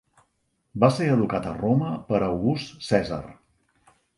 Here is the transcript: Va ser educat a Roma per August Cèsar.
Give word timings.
Va 0.83 0.89
ser 0.95 1.09
educat 1.17 1.45
a 1.49 1.53
Roma 1.59 1.91
per 2.09 2.23
August 2.31 2.89
Cèsar. 2.89 3.25